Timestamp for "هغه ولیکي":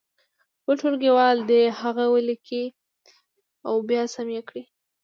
1.81-2.63